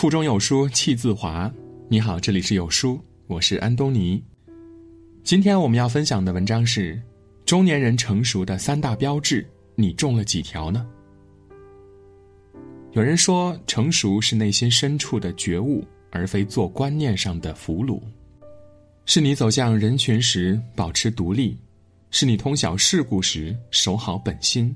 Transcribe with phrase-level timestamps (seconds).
[0.00, 1.52] 腹中有书气自华。
[1.86, 4.24] 你好，这里是有书，我是安东尼。
[5.22, 6.98] 今天我们要分享的文章是：
[7.44, 10.86] 中年人成熟的三大标志，你中了几条呢？
[12.92, 18.00] 有人说，成熟是内心深处的觉悟，而非做观念上的俘虏。
[19.04, 21.58] 是你走向人群时保持独立，
[22.10, 24.74] 是你通晓世故时守好本心。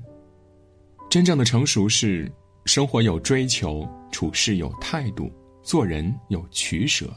[1.09, 2.31] 真正的成熟是。
[2.67, 5.29] 生活有追求，处事有态度，
[5.61, 7.13] 做人有取舍。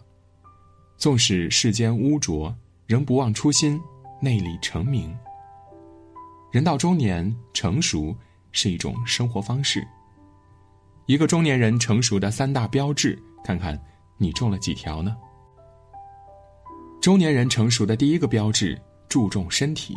[0.96, 2.52] 纵使世间污浊，
[2.86, 3.80] 仍不忘初心，
[4.20, 5.16] 内里澄明。
[6.50, 8.12] 人到中年，成熟
[8.50, 9.86] 是一种生活方式。
[11.06, 13.80] 一个中年人成熟的三大标志，看看
[14.16, 15.16] 你中了几条呢？
[17.00, 18.76] 中年人成熟的第一个标志，
[19.08, 19.96] 注重身体。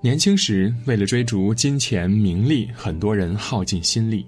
[0.00, 4.26] 年轻时，为了追逐金钱名利，很多人耗尽心力；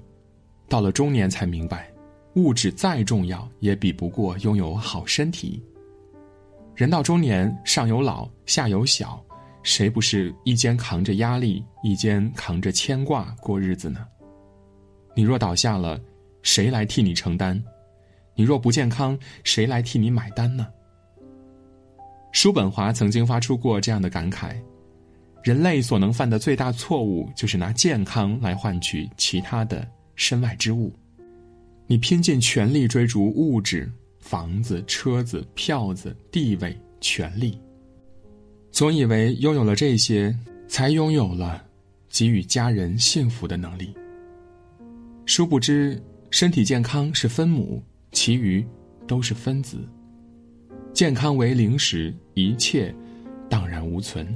[0.70, 1.92] 到了中年才明白，
[2.36, 5.60] 物质再重要，也比不过拥有好身体。
[6.76, 9.20] 人到中年，上有老，下有小，
[9.64, 14.06] 谁不是一肩扛着压力，一肩扛着牵挂过日子呢？
[15.16, 16.00] 你若倒下了，
[16.42, 17.60] 谁来替你承担？
[18.36, 20.68] 你若不健康，谁来替你买单呢？
[22.30, 24.54] 叔本华曾经发出过这样的感慨。
[25.42, 29.84] 人类所能犯的最大错误，就是拿健康来换取其他的
[30.20, 30.92] 身外之物。
[31.86, 37.58] 你拼尽全力追逐物质、房子、车子、票子、地位、权利，
[38.70, 40.36] 总以为拥有了这些，
[40.68, 41.64] 才拥有了
[42.10, 43.94] 给予家人幸福的能力。
[45.24, 47.82] 殊不知，身体健康是分母，
[48.12, 48.62] 其余
[49.08, 49.78] 都是分子。
[50.92, 52.94] 健康为零时，一切
[53.48, 54.28] 荡然无存。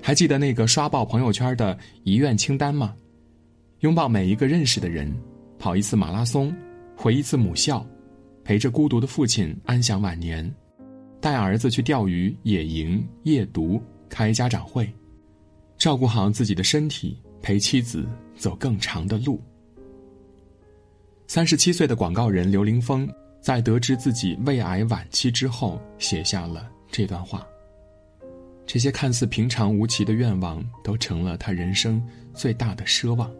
[0.00, 2.94] 还记得那个刷爆朋友圈的遗愿清单吗？
[3.84, 5.14] 拥抱每一个认识的人，
[5.58, 6.56] 跑一次马拉松，
[6.96, 7.86] 回一次母校，
[8.42, 10.50] 陪着孤独的父亲安享晚年，
[11.20, 14.90] 带儿子去钓鱼、野营、夜读、开家长会，
[15.76, 19.38] 照顾好自己的身体，陪妻子走更长的路。
[21.26, 23.06] 三十七岁的广告人刘凌峰，
[23.42, 27.46] 在得知自己胃癌晚期之后，写下了这段话。
[28.64, 33.30] 这些看似平常无奇的愿望，都成了他人生最大的奢望。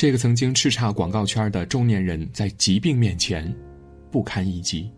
[0.00, 3.54] 这个曾经叱咤广告圈的中年人，在疾病面前
[4.10, 4.90] 不堪一击。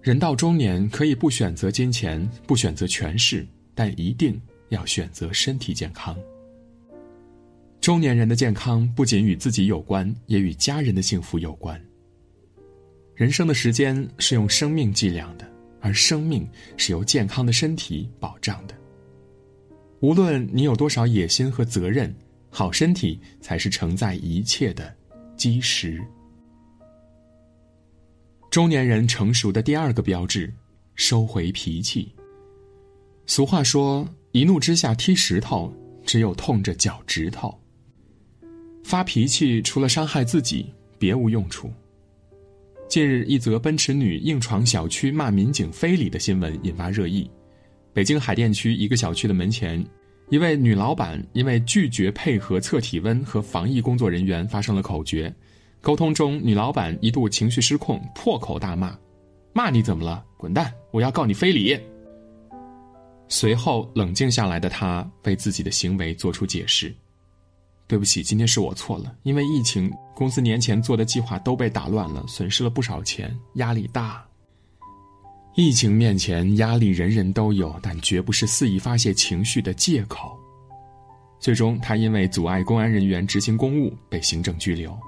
[0.00, 3.44] 人到中年，可以不选择金钱，不选择权势，
[3.74, 6.16] 但一定要选择身体健康。
[7.80, 11.84] 中年人的健康不仅与自己有关，也与家人的幸福有关。
[13.16, 15.44] 人生的时间是用生命计量的。
[15.80, 18.74] 而生命是由健康的身体保障的。
[19.98, 22.14] 无论你有多少野心和责任，
[22.54, 24.94] 好身体才是承载一切的
[25.36, 26.00] 基石。
[28.50, 30.52] 中年人成熟的第二个标志，
[30.94, 32.14] 收回脾气。
[33.24, 35.74] 俗话说：“一怒之下踢石头，
[36.04, 37.58] 只有痛着脚趾头。”
[38.84, 41.72] 发脾气除了伤害自己，别无用处。
[42.88, 47.30] 近日，一则奔驰女硬闯小区骂民警非礼的新闻引发热议。
[47.94, 49.82] 北京海淀区一个小区的门前，
[50.32, 55.30] 一位女老板因为拒绝配合测体温和防疫工作人员发生了口角，
[55.82, 58.98] 沟通中，女老板一度情绪失控，破口大骂
[59.52, 60.24] ：“骂你怎么了？
[60.38, 60.72] 滚蛋！
[60.90, 61.78] 我要告你非礼！”
[63.28, 66.90] 随后冷静下来的她为自己的行为做出解释。
[67.86, 69.14] 对不起，今天是我错了。
[69.24, 74.26] 因为疫情，公司年前做的计划都被打乱了，损失了不少钱，压力大。
[75.54, 80.38] 疫情面前，压力人人都有，但绝不是肆意发泄情绪的借口。
[81.38, 84.98] 最终，他因为阻碍公安人员执行公务被行政拘留。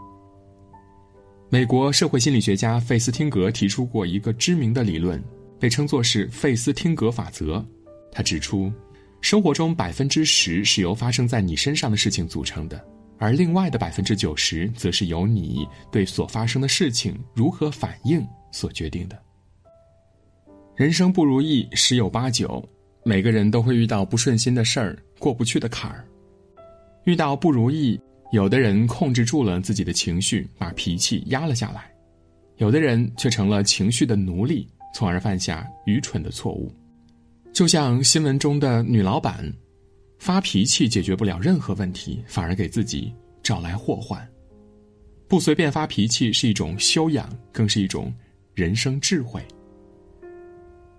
[1.49, 5.23] 美国社会心理学家费斯汀格提出过一个知名的理论，
[5.59, 7.65] 被称作是费斯汀格法则。
[8.13, 8.73] 他指出。
[9.21, 12.87] 生活中百分之十是由发生在你身上的事情组成的，
[13.17, 18.23] 而另外的百分之九十则是由你对所发生的事情如何反应
[18.53, 19.19] 所决定的。
[20.77, 22.63] 人生不如意十有八九，
[23.05, 26.05] 每个人都会遇到不顺心的事儿、过不去的坎儿。
[27.05, 28.01] 遇到不如意，
[28.33, 31.83] 有的人控制住了自己的情绪，把脾气压了下来；
[32.57, 36.75] 有的人却成了情绪的奴隶，从而犯下愚蠢的错误。
[37.53, 39.49] 就像新闻中的女老板，
[40.19, 44.29] 发脾气解决不了任何问题，反而给自己找来祸患。
[45.29, 48.13] 不随便发脾气是一种修养，更是一种
[48.55, 49.41] 人生智慧。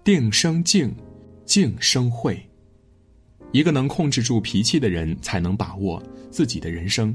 [0.05, 0.93] 定生静，
[1.45, 2.39] 静生慧。
[3.51, 5.99] 一个能控制住脾气的人，才能把握
[6.29, 7.13] 自己的人生。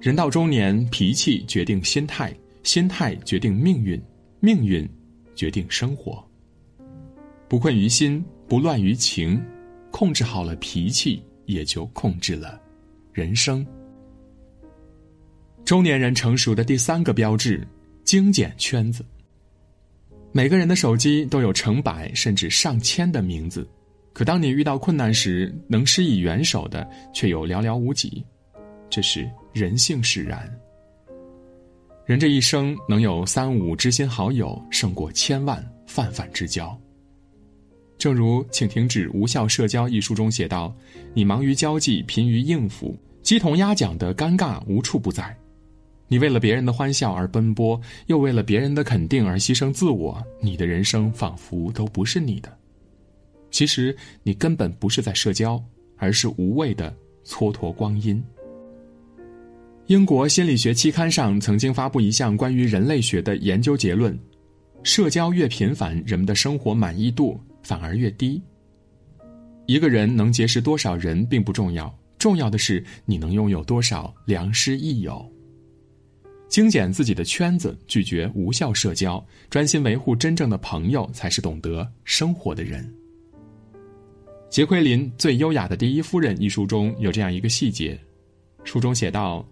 [0.00, 2.32] 人到中年，脾气决定心态，
[2.62, 4.00] 心态决定命运，
[4.38, 4.88] 命运
[5.34, 6.24] 决定生活。
[7.48, 9.42] 不困于心，不乱于情，
[9.90, 12.60] 控制好了脾气，也就控制了
[13.12, 13.66] 人生。
[15.64, 17.66] 中年人成熟的第三个标志：
[18.04, 19.04] 精简圈子。
[20.30, 23.68] 每个人的手机都有成百甚至上千的名字，
[24.12, 28.24] 可当你遇到困难时，能施以援手的却有寥寥无几。
[28.90, 30.48] 这是人性使然。
[32.04, 36.78] 人这一生能有三五知心好友，胜过千万泛泛之交。
[37.98, 40.74] 正如《请停止无效社交》一书中写道
[41.14, 45.36] ：“你忙于交际，贫于应付，鸡同鸭讲的尴尬无处不在。”
[46.08, 52.50] 你为了别人的欢笑而奔波，又为了别人的肯定而牺牲自我，你的人生仿佛都不是你的。
[53.50, 55.62] 其实你根本不是在社交，
[55.96, 56.94] 而是无谓的
[57.24, 58.22] 蹉跎光阴。
[59.86, 64.18] 英国心理学期刊上曾经发布一项关于人类学的研究结论：
[64.82, 68.42] 社交越频繁，人们的生活满意度反而越低。
[69.66, 75.26] 一个人能结识多少人并不重要，重要的是你能拥有多少良师益友。
[76.48, 82.90] 精简自己的圈子，拒绝无效社交，专心维护真正的朋友，才是懂得生活的人。
[84.48, 87.98] 杰奎琳《最优雅的第一夫人》一书中有这样一个细节，
[88.64, 89.46] 书中写道：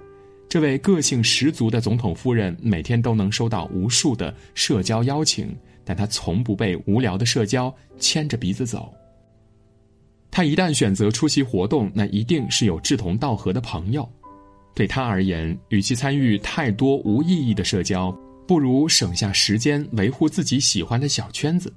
[0.48, 5.54] 这位个性十足的总统夫人每天都能收到无数的社交邀请，
[5.84, 8.90] 但她从不被无聊的社交牵着鼻子走。
[10.30, 14.10] 她一旦选择出席活动，那一定是有志同道合的朋友。
[14.76, 18.12] 对他而言，与其参与太多无意义的社交，
[18.46, 21.72] 不如省下时间维护自己喜欢的小圈子。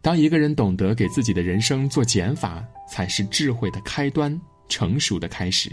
[0.00, 5.70] 当一个人懂得给自己的人生做减法，才是智慧的开端，成熟的开始。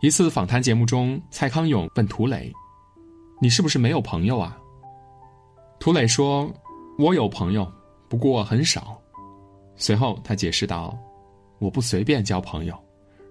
[0.00, 2.52] 一次访谈节目中，蔡康永问涂磊
[3.40, 4.58] ：“你是不是没有朋友啊？”
[5.78, 6.52] 涂磊说
[6.98, 7.72] ：“我有朋友，
[8.08, 9.00] 不过很少。”
[9.76, 10.98] 随后他解释道
[11.60, 12.76] ：“我不随便交朋友。”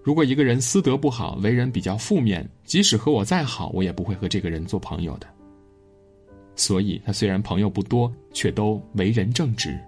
[0.04, 5.26] 如果一个人私德不好，为人比较负面，即使和我再好，我也不会和这个人做朋友的。
[6.56, 9.80] 所以，他虽然朋友不多，却都为人正直。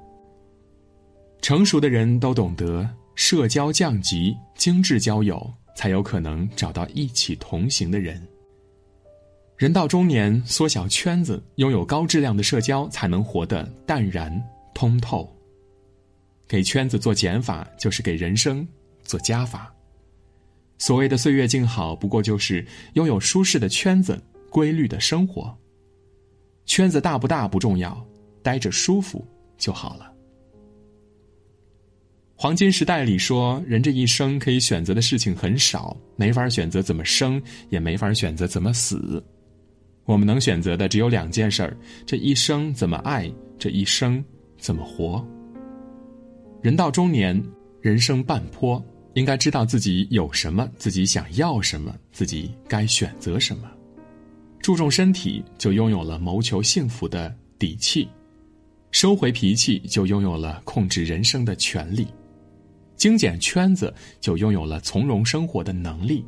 [1.43, 8.21] 成熟的人都懂得社交降级，精致交友，才有可能找到一起同行的人。
[9.59, 14.43] 人到中年，缩小圈子，拥有高质量的社交，才能活得淡然
[14.73, 15.31] 通透。
[16.49, 18.67] 给圈子做减法，就是给人生
[19.05, 19.71] 做加法。
[20.79, 22.65] 所谓的岁月静好，不过就是
[22.95, 25.57] 拥有舒适的圈子、规律的生活。
[26.65, 28.07] 圈子大不大不重要，
[28.43, 29.27] 待着舒服
[29.57, 30.13] 就好了。
[32.39, 37.41] 黄金时代里说，人这一生可以选择的事情很少，没法选择怎么生，
[37.71, 39.25] 也没法选择怎么死。
[40.05, 41.75] 我们能选择的只有两件事儿：
[42.05, 44.23] 这一生怎么爱，这一生
[44.59, 45.27] 怎么活。
[46.61, 47.43] 人到中年，
[47.81, 48.85] 人生半坡。
[49.17, 53.71] 应该知道自己有什么，自己想要什么，自己该选择什么。
[54.61, 58.07] 注重身体，就拥有了谋求幸福的底气；
[58.91, 62.05] 收回脾气，就拥有了控制人生的权利；
[62.95, 66.23] 精简圈子，就拥有了从容生活的能力。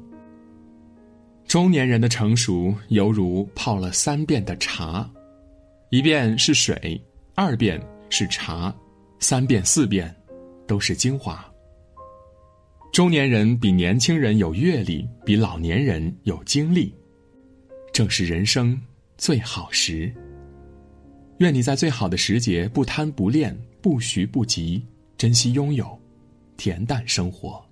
[1.47, 5.07] 中年人的成熟，犹如泡了三遍的茶，
[5.91, 6.99] 一遍是水，
[7.35, 7.79] 二遍
[8.09, 8.75] 是茶，
[9.21, 10.15] 三遍四遍，
[10.67, 11.45] 都是精华。
[12.93, 16.93] 中年人比年轻人有阅历，比老年人有经历，
[17.93, 18.79] 正是人生
[19.17, 20.13] 最好时。
[21.39, 24.83] 愿你在最好的时节不贪不恋，不徐不急，
[25.17, 25.97] 珍惜拥有，
[26.57, 27.65] 恬淡生活。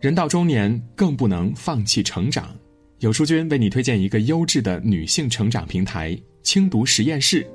[0.00, 2.56] 人到中年，更不能放弃成长。
[3.00, 7.46] 有书君为你推荐一个优质的女性成长平台——轻读实验室。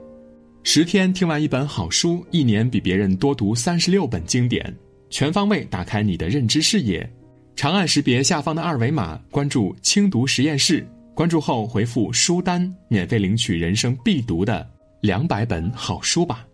[0.62, 4.72] 十天听完一本好书，一年比别人多读三十六本经典。
[5.16, 7.10] 全方位打开你的认知视野，
[7.56, 10.86] 长按识别下方的二维码，关注“轻读实验室”。
[11.16, 14.70] 关注后回复“书单”，免费领取人生必读的
[15.00, 16.46] 两百本好书吧。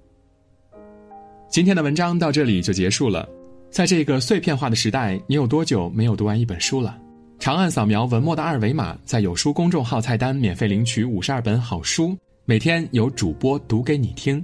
[1.49, 3.27] 今天的文章到这里就结束了。
[3.71, 6.95] 在这个碎片化的时代，你有多久没有读完一本书了？
[7.39, 12.15] 长按扫描文末的二维码，在有书公众号菜单免费领取五十二本好书，
[12.45, 14.39] 每天有主播读给你听。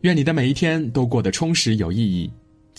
[0.00, 2.28] 愿你的每一天都过得充实有意义。